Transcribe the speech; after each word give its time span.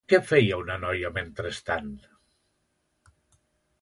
Què 0.11 0.19
feia 0.29 0.57
una 0.61 0.77
noia 0.85 1.11
mentrestant? 1.19 1.91